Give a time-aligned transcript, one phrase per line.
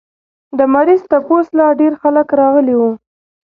[0.57, 2.91] د مريض تپوس له ډېر خلق راغلي وو